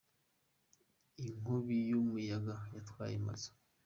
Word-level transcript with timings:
inkubiyu 1.27 1.85
yumuyaga 1.99 2.55
yatwaye 2.75 3.13
amazu 3.21 3.49